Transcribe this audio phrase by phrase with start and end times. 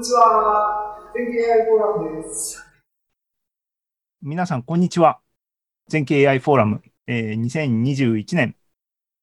[0.00, 0.96] にちは。
[1.14, 2.64] 全景 AI フォーラムです。
[4.22, 5.20] 皆さん、こんにちは。
[5.88, 8.56] 全景 AI フォーラム、えー2021年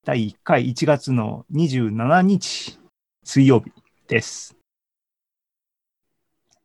[0.04, 2.78] 第1回1月の27日
[3.24, 3.72] 水曜日
[4.06, 4.56] です。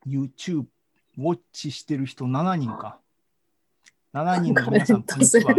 [0.06, 0.66] YouTube
[1.18, 3.00] ウォッチしてる人7人か。
[4.12, 5.56] 7人の皆さん、こんにちは。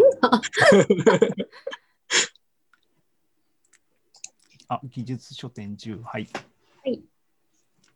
[4.69, 6.01] あ、技術書店10。
[6.01, 6.29] はい。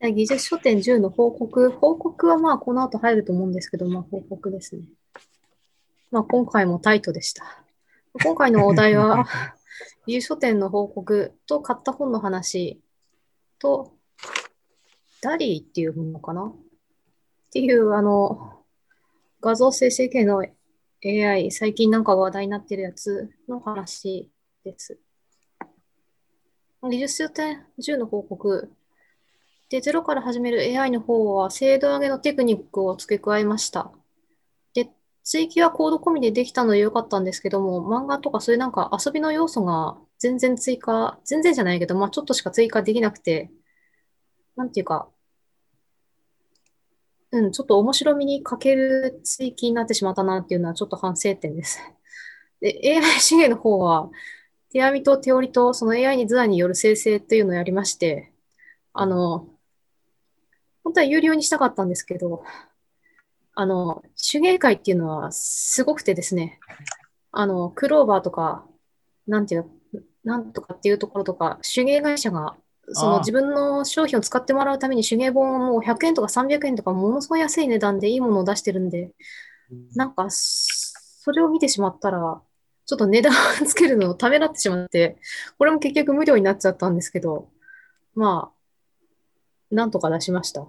[0.02, 1.70] 技術書店10の報告。
[1.72, 4.84] 報告はまあこの後入ると思うんですけど、まあ報告ですね。
[6.10, 7.66] まあ今回もタイトでした。
[8.24, 9.28] 今回のお題は、
[10.08, 12.82] 技術書店の報告と買った本の話
[13.60, 13.94] と、
[15.22, 16.46] ダリーっていうものかな？
[16.46, 16.56] っ
[17.52, 18.64] ていう、あの、
[19.42, 20.46] 画像生成系の
[21.04, 24.32] AI、最近なんか話題になってるやつの話
[24.64, 24.98] です。
[26.82, 28.72] 技術書店10の報告。
[29.70, 33.92] で、ゼロから始める AI の方は、精度上げのテクニックを付け加えました。
[34.74, 34.90] で、
[35.24, 43.52] 追記はコード込みでできたのでよかったんですけども、漫画とかそういうなんか遊びの要素が全然追加、全然じゃないけど、まあちょっとしか追加できなくて、
[44.56, 45.10] なんていうか、
[47.32, 51.80] うん、ちょっと面白みに欠ける追記になってしまったなっていうのはちょっと反省点です。
[52.62, 54.10] で、AI 資源の方は、
[54.72, 58.34] 手編みと手織りとその AI に図案による生成というのをやりまして、
[58.94, 59.48] あの、
[60.90, 62.44] 本当は有料にしたかったんですけど、
[63.54, 64.02] あの、
[64.32, 66.60] 手芸会っていうのはすごくてですね、
[67.32, 68.66] あの、クローバーとか、
[69.28, 72.58] なんていうの、なんとかっていうところとか、手芸会社が、
[72.94, 79.12] その自分の商品を使ってもらうために手芸本をもう100円とか300円とかものすごい安い値段でいいものを出してるんで、
[79.94, 82.42] なんか、それを見てしまったら、
[82.88, 83.32] ちょっと値段
[83.62, 85.18] をつけるのをためらってしまって、
[85.60, 87.48] これも結局無料になっちゃったんですけど、
[88.16, 88.60] まあ、
[89.72, 90.66] なんとか出しました。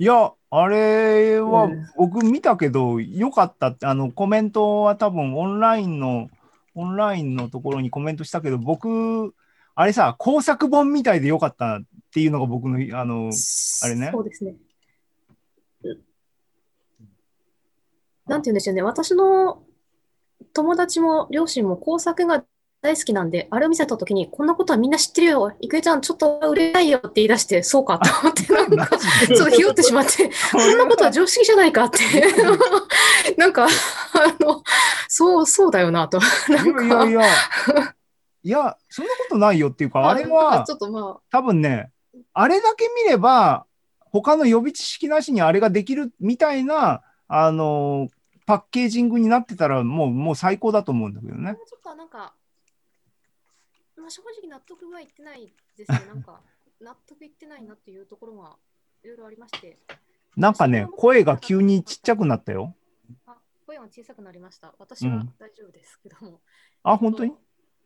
[0.00, 6.28] いや、あれはうん僕見たけど、よかったって、あのコメントは多分オンラインの、
[6.74, 9.34] オンラインのところにコメントしたけど、僕、
[9.74, 11.82] あれさ、工作本みたいでよかったっ
[12.12, 13.30] ていうのが僕の、あの、
[13.82, 14.54] あれねそうですね。
[18.26, 18.82] なんて言うんでしょうね。
[18.82, 19.62] 私の
[20.52, 22.44] 友達も両親も工作が
[22.80, 25.52] 大好きなんで、あれを見せたときに、こんなことはみんな知ってるよ。
[25.60, 28.96] 郁恵ちゃん、ちょっと売れないよって言い出して、そうかと思って、なんか、
[29.26, 31.98] ちょっとひよってしまって、こんなことは常識じゃないかって。
[33.36, 33.68] なんか、あ
[34.44, 34.62] の、
[35.08, 36.20] そう、そうだよなと。
[36.48, 37.94] なんか、いやいやいや、
[38.44, 41.90] いや、そんなことないよっていうか、あれはちょっとまあ、多分ね、
[42.32, 43.66] あれだけ見れば、
[43.98, 48.08] 他の予備知識なしにあれができるみたいな、あの、
[48.46, 51.56] パッケージングになってたら、もう、もう最高だと思うんだけどね。
[51.68, 52.32] ちょっとなんか、
[53.98, 56.00] まあ、正直納得はいってないですね。
[56.06, 56.40] なんか、
[56.80, 58.56] 納得いってないなっていうところが
[59.02, 59.78] いろいろありまして、
[60.36, 62.74] なんかね、声が急にちっちゃくなったよ。
[63.26, 64.72] あ、声が小さくなりました。
[64.78, 66.40] 私はうん大丈夫ですけども。
[66.84, 67.32] あ、本当に？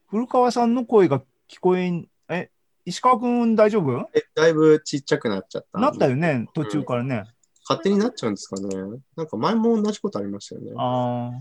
[0.09, 2.51] 古川さんの声が聞こえん、え、
[2.85, 4.11] 石川くん大丈夫？
[4.13, 5.79] え、だいぶちっちゃくなっちゃった。
[5.81, 7.25] なったよね、途中からね。
[7.67, 8.69] 勝手になっちゃうんですかね。
[9.17, 10.73] なんか前も同じことありましたよね。
[10.77, 11.39] あだ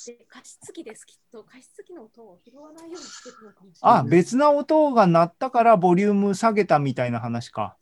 [0.00, 1.44] って加湿器です、きっと。
[1.44, 4.00] 加湿器の音を拾わないようにしてるのかもしれない。
[4.00, 7.76] あ、別な音が鳴ったからボリューム下げたみたいな話か。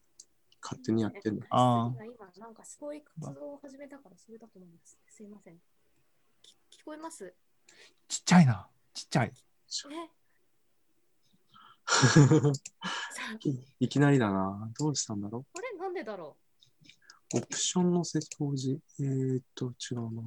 [0.60, 1.42] 勝手にやってんの。
[1.50, 4.98] あ加湿器が今、なんかすごい活動を始めたから、それだと思います。
[5.08, 5.54] すいません。
[6.42, 7.32] き聞こえます？
[8.08, 8.68] ちっちゃいな。
[8.94, 9.32] ちっちゃい。
[13.46, 13.50] え
[13.80, 14.70] いきなりだな。
[14.78, 16.36] どうしたんだろあれなんでだろ
[17.34, 17.38] う？
[17.38, 18.82] オプションの設表示。
[19.00, 20.22] えーっと、違うな。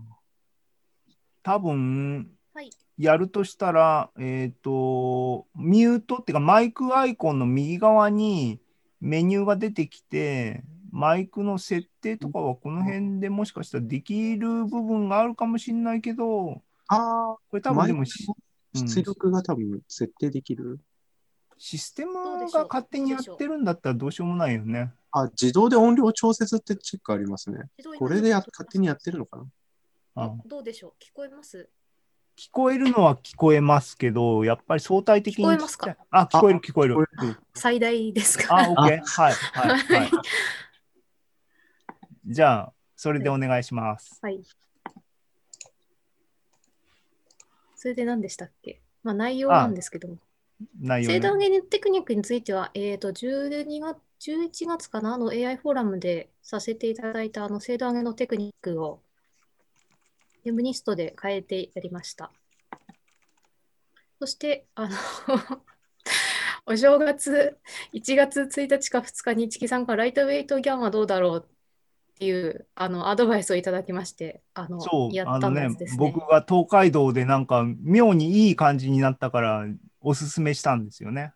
[1.44, 2.20] 多分、
[2.54, 2.70] うはい。
[2.98, 8.60] やるとしたら、えっ、と、ミュートっていうか、マイクアイコンの右側に
[9.00, 20.82] メニューが出てきて、マイクの設定とかはこの辺でもしかしたらできる部分があるかもしれないけど、あこれ多分でも出力が多分設定できる？
[21.58, 22.14] システム
[22.52, 24.92] が勝手にやってるんだったらどうしようもないよね。
[25.12, 27.60] あ、自動で音量調節ってチェックありますね。
[27.98, 29.46] これでや勝手にやってるのかなう？
[29.46, 29.52] ん
[30.46, 30.94] どうでしょう？
[31.04, 31.70] 聞こえます？
[32.38, 35.96] 聞こえるのは聞こえますけど、やっぱり相対的に聞こえますか？
[36.10, 36.96] あ、聞こえる聞こえる。
[37.54, 38.58] 最大ですか？
[38.58, 38.76] あ、OK。
[38.76, 40.12] はい、はい、はい。
[42.26, 44.20] じゃあ、それでお願いします。
[44.22, 44.42] はい。
[47.76, 48.82] それで何でしたっけ？
[49.04, 50.18] まあ内容なんですけども。
[50.80, 51.50] 内容、精度上ね。
[51.50, 55.16] げテクニックについては、えっ、と、12月、11月かな？
[55.16, 59.02] あの AI フォーラムでさせていただいたあの精度上げのテクニックを
[60.44, 62.32] ユムニストで変えてやりました。
[64.20, 64.96] そして、あの
[66.66, 67.58] お正月
[67.94, 75.98] 1月1日か2日にチキさんからライトウェイトギャンはどうだろうっていうあのアドバイスをいただきまして、あのそう、やったんですね。
[75.98, 79.66] 僕が東海道でなんか妙にいい感じになったから
[80.02, 81.34] おすすめしたんですよね。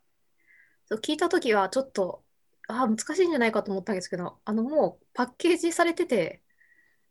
[0.86, 2.24] そう聞いたときはちょっと
[2.68, 6.42] あ難しいんじゃないかと思ったんですけど、あのもうパッケージされてて、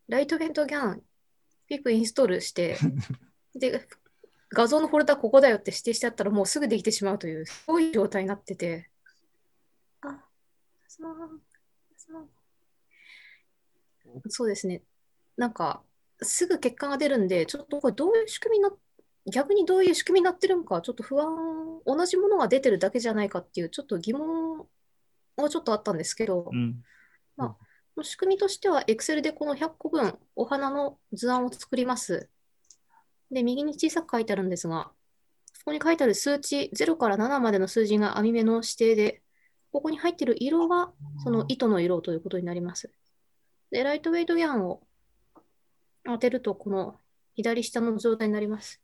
[0.08, 1.02] ライトウェイトギャン、
[1.66, 2.76] ピックインストールして、
[3.54, 3.86] で、
[4.50, 8.90] 画像のフォルダここだよって指定してあったらもうすぐできてしまうという、そういう状態になってて。
[10.02, 10.24] あ、
[10.86, 11.16] そう
[11.96, 12.20] そう
[14.28, 14.82] そうですね。
[15.36, 15.82] なんか、
[16.22, 18.76] すぐ結果が出るんで、ちょっとこれどういう仕組みにな
[19.26, 24.66] 逆にどういう仕組みになってるのか、ちょっと不安、同じものが出てるだけじゃないかっていう、ちょっと疑問
[25.36, 26.84] はちょっとあったんですけど、うん。
[28.02, 32.28] 仕組みとしては、Excel でこの100個分、お花の図案を作ります。
[33.30, 34.90] で、右に小さく書いてあるんですが、
[35.64, 39.22] ここに書いてある数値、0から7までの数字が網目の指定で、
[39.72, 40.92] ここに入っている色が
[41.22, 42.92] その糸の色ということになります。
[43.70, 44.82] で、ライトウェイトギャンを
[46.04, 46.96] 当てると、この
[47.34, 48.80] 左下の状態になります。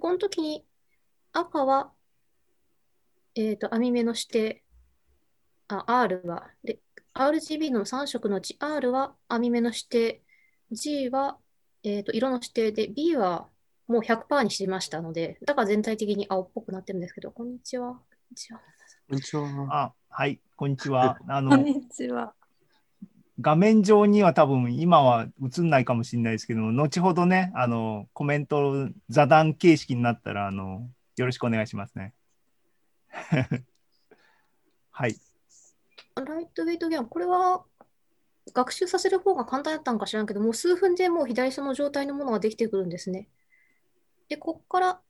[0.00, 0.64] この時に
[1.32, 1.92] 赤は、
[3.34, 4.64] えっと、網目の指定、
[5.68, 6.80] あ、R は、で、
[7.18, 10.22] RGB の3色のうち R は網目の指定、
[10.70, 11.36] G は、
[11.82, 13.48] えー、と色の指定で、B は
[13.88, 17.94] もう100%にしましたので、だから全体的に青っぽくなってるんですけど、こんにちは。
[17.94, 17.98] こん
[18.30, 18.60] にちは。
[19.08, 19.82] こんにちは。
[19.82, 21.18] あ、はい、こんにちは。
[21.26, 22.34] あこんの、にちは。
[23.40, 32.14] 画面上には多分今は映んないかもしれないですけども、後ほどね、あの、コメント座談形式になったら、あの、よろしくお願いしますね。
[34.92, 35.16] はい。
[36.24, 37.64] ライトウェイトギャン、これは
[38.52, 43.28] 学習させる方が簡単だったんか知らんけど、もう数分でもう左下の状態のものができてくるんですね。
[44.28, 45.00] で、こっから、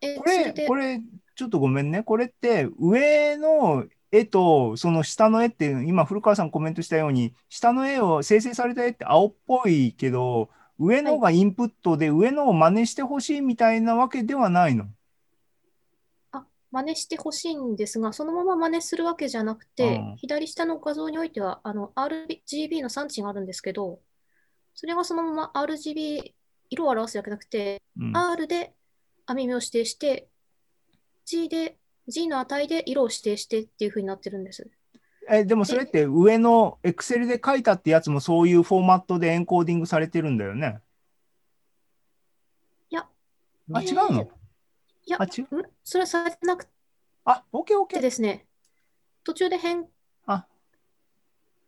[0.00, 1.00] えーこれ、これ、
[1.34, 2.02] ちょっとごめんね。
[2.02, 14.86] これって、上の絵と、その下の絵って、今、古川さんコメントしたように、下の絵を、生成された絵って青っぽいけど、上のがインプットで、上のを真似してほしいみたいなわけではないの？
[16.74, 24.00] 真似してほしいんですが、そのまま真似するわけじゃなくて、うん左下の画像においては、あの、RGB の産地があるんですけど、
[24.74, 26.32] それがそのまま RGB、
[26.70, 28.74] 色を表すだけなくて、うん、R で
[29.24, 30.26] 網目を指定して、
[31.24, 31.78] G で、
[32.08, 34.68] G の値で色を指定してっていう風になってるんです。
[35.30, 40.80] え、でもそれって上の Excel で書いたってやつもそういうフォーマットでエンコーディングされてるんだよね。
[42.90, 43.06] いや、
[43.72, 44.28] あ、えー違うの？
[45.06, 45.58] いやあ、違う。
[45.58, 45.62] ん？
[45.82, 46.70] それはされてなくて。
[47.52, 48.00] OK。
[48.00, 48.46] ですね、
[49.24, 49.86] 途中で変
[50.26, 50.46] あ。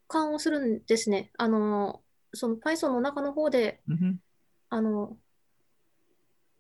[0.08, 1.30] 換をするんですね。
[1.38, 2.02] あの、
[2.32, 4.20] その Python の中の方で、うん
[4.68, 5.16] あの、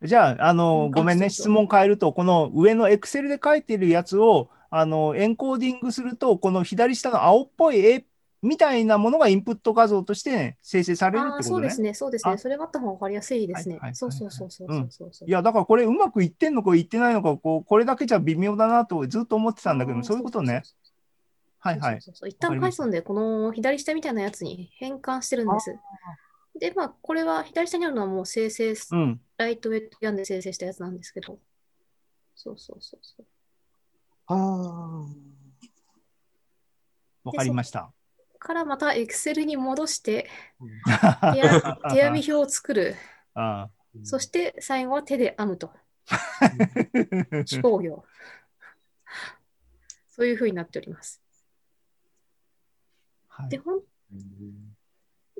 [0.02, 8.06] じゃあ、あの、うんごめんね、質問変えると、この上の Excel で書いてるやつを、あの、エンコーディングすると、この左下の青っぽい絵
[8.46, 11.82] みたいなものがインプット画像として生成されるああ、ってことねそうです。
[11.82, 12.32] ね、そうですね。
[12.34, 13.78] あそれがあった方が分かりやすいですね。
[13.92, 15.28] そうそうそうそううんそうそう。
[15.28, 20.62] いや、だからこれうまくいってんのかいってないのか、こう、これだけじゃ微妙だなとずっと思ってたんだけど、そういうことね。
[21.58, 22.00] はいはい。
[22.00, 25.76] そうそうそう一旦 Python でこの左下みたいなやつに変換してるんです。
[26.58, 29.20] で、まあ、これは左下にあるのはもう生成、うん。
[29.36, 31.38] ライトウェイトギャンで生成したやつなんですけど。
[32.34, 33.26] そうそうそうそう。
[34.28, 35.06] あ
[37.24, 37.92] わかりました。
[38.46, 40.30] からまた Excel に戻して
[40.86, 41.34] あ。
[41.92, 42.94] 手編 み表を作る。
[43.34, 43.68] あ
[44.04, 45.72] そして最後は手で編むと。
[46.06, 48.04] ー手工業。
[50.10, 51.20] そういうふうになっております。
[53.28, 53.82] はいで、ほん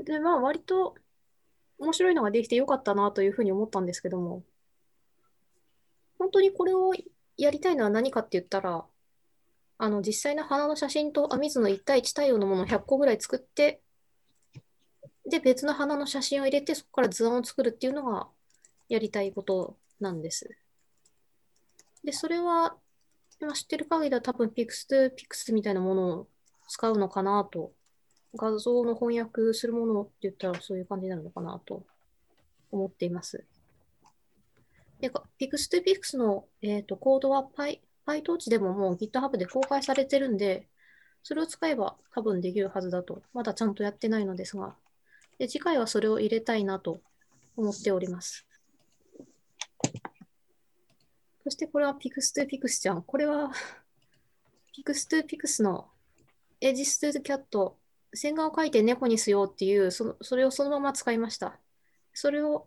[0.05, 0.97] で、まあ、割と
[1.79, 4.43] 面白いのができてよかったなというふうに思ったんですけども、
[6.19, 6.93] 本当にこれを
[7.37, 8.85] やりたいのは何かって言ったら、
[9.79, 13.81] あの、実際の花の写真と編み図の1対1対応のものを100個ぐらい作って、
[15.29, 18.29] で、別の花の写真を入れて、そこから図案を作るっていうのが
[18.89, 20.57] やりたいことなんです。
[22.05, 22.77] で、それは、
[23.41, 26.29] 今知ってる限りは多分 Pix2 Pix みたいなものを
[26.69, 27.73] 使うのかなと
[28.35, 31.85] 画像の翻訳するものって言ったらそういう感じになるのかなと
[32.71, 33.45] 思っています。
[35.01, 40.69] で、Pix2Pix の、えー、とコードは Py PyTorch でももう GitHub で公開されてるんで、
[41.23, 44.75] それを使えば多分できるはずだと、まだちゃんとやってないのですが、
[45.39, 47.01] で次回はそれを入れたいなと
[47.57, 48.47] 思っております。
[51.45, 53.03] そしてこれは Pix2Pix じゃん。
[53.03, 53.53] これは
[54.77, 55.89] Pix2Pix の
[56.61, 57.73] e d g e s t o c a t
[58.15, 61.59] 線画を描いて猫にしようっていうその、それをそのまま使いました。
[62.15, 62.67] それを、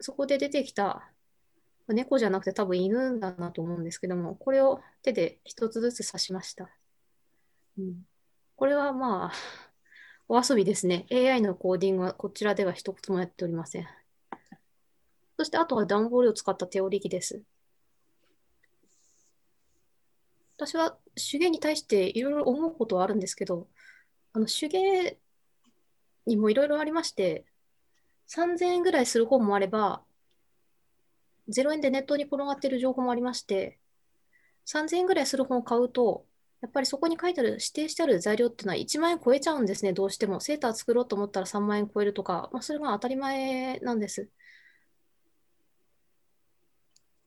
[0.00, 1.10] そこで出てきた
[1.94, 6.68] 猫じゃなくて多分犬だなと思うんですけども、これを手で一つずつ刺しました。
[7.78, 8.06] うん、
[8.56, 9.32] これはまあ、
[10.28, 11.06] お遊びですね。
[11.10, 13.88] AI のコーディングはこちらでは一言もやっておりません。
[15.38, 17.42] そしてあとは段ボールを使った手織り機です。
[20.56, 23.68] 私は手芸に対していろいろ思うことはあるんですけど、
[24.32, 25.18] あの手芸
[26.26, 27.46] にもいろいろありまして、
[28.26, 30.02] 3000円ぐらいする本もあれば、
[31.48, 33.78] 0円でネットに転がっている情報もありまして、
[34.66, 36.26] 3000円ぐらいする本を買うと、
[36.62, 40.40] やっぱりそこに書いてある、指定してある材料っていうのは1万円超えちゃうんですね、どうしても。
[40.40, 44.28] セーター作ろうと思ったら3万円超えるとか、まあ、それが当たり前なんです。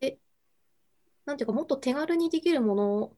[0.01, 0.17] で、
[1.25, 3.17] なんていうか、もっと手軽にできるもの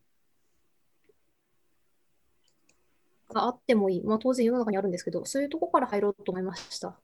[3.34, 4.04] があってもいい。
[4.04, 6.98] まあ、当然世の中にあるんですけど、そういうとこから入ろうと思いました。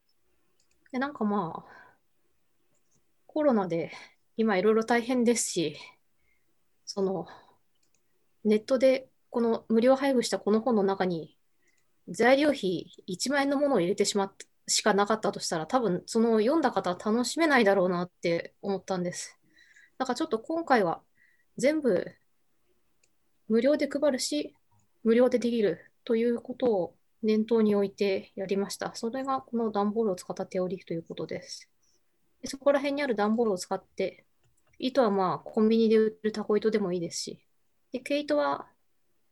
[0.91, 1.88] で、なんかまあ、
[3.31, 3.91] コロナで
[4.38, 5.77] 今いろいろ大変ですし、
[6.83, 7.27] その、
[8.43, 11.38] ネットでこの無料配布したこの本の中に
[12.07, 14.33] 材料費1万円のものを入れてしまっ
[14.67, 19.38] しかなかったとしたら、多分その読んだ方は楽しめないだろうなって思ったんです。
[20.00, 21.03] だからちょっと今回は
[21.57, 22.07] 全部
[23.48, 24.55] 無料で配るし、
[25.03, 28.95] 無料でできるということを念頭に置いてやりました。
[28.95, 31.68] それがこの段ボールを使った手織りということです。
[32.46, 34.25] そこら辺にある段ボールを使って、
[34.77, 37.46] 糸はまあコンビニで売ってるタコ糸でもいいですし、
[37.91, 38.67] で、毛糸は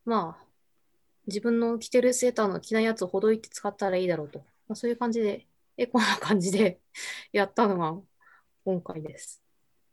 [0.05, 0.47] まあ
[1.27, 4.39] 自分の着てるセーターの着ないやつをほどいて使ったらいいだろうと。
[4.67, 5.45] まあ、そういう感じで、
[5.77, 6.79] エコな感じで
[7.31, 8.01] やったのが
[8.65, 9.43] 今回です。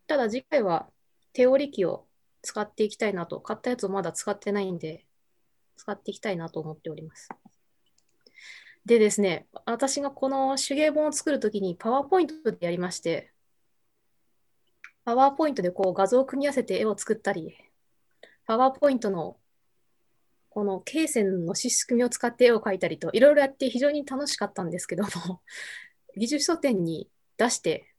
[0.06, 0.90] ただ次回は
[1.32, 2.06] 手織り機を
[2.42, 5.06] 使っていきたいなと、買ったやつをまだ使ってないんで、
[5.76, 7.28] 使っていきたいなと思っております。
[8.86, 13.32] でですね、私がこの手芸本を作るときにパワーポイントでやりまして、
[15.04, 17.56] パワーポイントでこう画像を組み合わせて絵を作ったり、
[18.46, 19.38] パワーポイントの
[20.50, 25.42] この罫線の仕組みを使って絵を描いたりと、いろいろやって非常に楽しかったんですけども、
[26.16, 27.92] 技術書店に出して、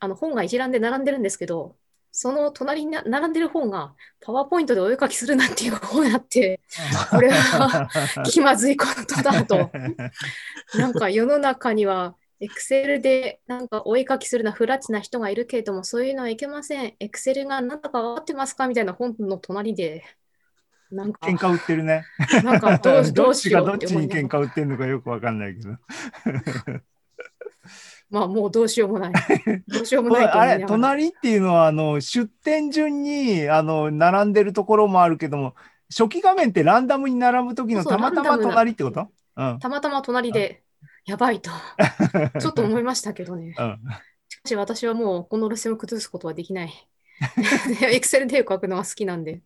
[0.00, 1.76] あの本が一覧で並んでるんですけど、
[2.12, 6.60] その隣にな並んでる本がパワーポイントでお絵描きするなっていう本やって、
[7.10, 7.88] これは
[8.24, 9.70] 気まずいことだと。
[10.74, 16.94] なんか世の中には、エクセルでなんかお絵描きするな、フラチな人がいるけれども、そういうのはいけません。
[16.98, 20.04] エクセルが何だか分かってますかみたいな本の隣で、
[20.90, 22.04] なんか、喧嘩売ってるね。
[22.42, 25.76] なんかどうど どっうしよちがどってちに喧嘩売ってるのかよくわかんないけど。
[28.10, 29.12] まあもうどうしようもない。
[29.68, 35.54] どうしようもないあれ、隣っていうのは、あの、出店順に、あの、並んでるところもあるけども、
[35.88, 39.08] 初期画面ってランダムに並ぶ時のたまたま隣ってこと？
[39.36, 39.58] うん。
[39.58, 40.62] たまたま隣で、
[41.06, 41.50] やばいと、
[42.40, 43.54] ちょっと思いましたけどね。
[43.58, 43.78] うん。
[44.28, 46.88] しかし私はもうこの路線を崩すことはできない。
[47.82, 49.42] エクセルで絵を描くのは好きなんで。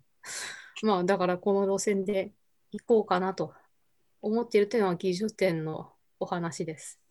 [0.82, 2.32] まあだからこの路線で
[2.72, 3.54] 行こうかなと
[4.20, 7.03] 思っているというのは技術点のお話です。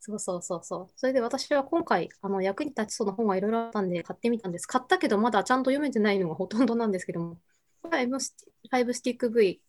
[0.00, 0.92] そうそうそうそう。
[0.96, 4.66] それで私は今回あの役に立ちそうな本がいろいろあったんで買ってみたんです。
[4.66, 7.38] 買ったけどまだちゃんと読めてないのがほとんどなんですけども。
[7.82, 8.36] これは M ス
[8.70, 9.60] 5スティック V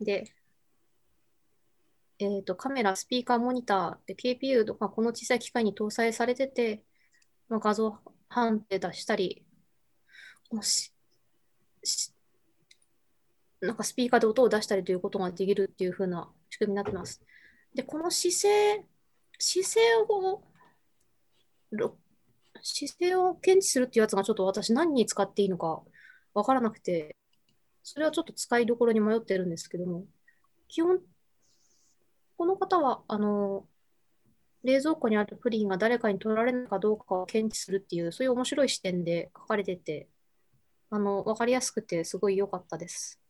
[0.00, 0.24] で、
[2.18, 6.82] えーと、カメラ、スピーカー、モニターで KPU とかこの小さい機械に搭載されてて、
[7.48, 7.98] まあ、画像
[8.28, 9.44] 判定出したり、
[10.48, 10.92] このし
[11.84, 12.12] し
[13.60, 17.22] なんかスピーカーで音を出したりということができるっていう風な仕組みになってます。
[17.74, 18.84] で、この姿勢、
[19.40, 20.42] 姿勢を、
[22.62, 25.82] 姿勢を検知するっていうやつがちょっと私何に使っていいのか
[26.34, 27.16] わからなくて、
[27.82, 30.04] それはちょっと使いどころに迷ってるんですけども、
[30.68, 31.00] 基本
[32.40, 33.66] この方は、あの、
[34.62, 40.08] 冷蔵庫にあるプリンが誰かに取られるかどうかを検知するっていう、そういう面白い視点で書かれてて、
[40.88, 43.20] あの、わかりやすくてすごい良かったです。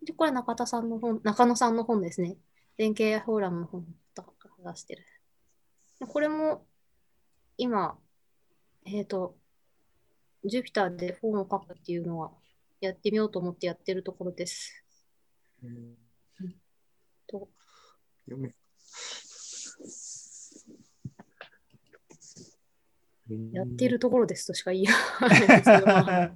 [0.00, 2.36] で、これは中田さんの本、中野さんの本ですね。
[2.78, 4.32] 電気フォーラムの本とか
[4.64, 5.04] 出してる。
[5.98, 6.64] でこれも、
[7.56, 7.98] 今、
[8.86, 9.36] えっと、
[10.44, 12.30] ジュピターで本を書くっていうのは
[12.80, 14.84] やってみようと思ってやってるところです。
[15.62, 15.96] うん
[17.26, 17.48] と
[18.26, 18.54] 読め。
[23.52, 26.32] やってるところですとしか言いようがないんですけど、まあ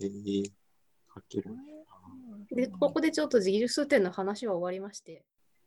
[0.00, 1.75] えー、書ける。
[2.56, 5.24] で、ここでちょっと自由数点の話は終わりまして、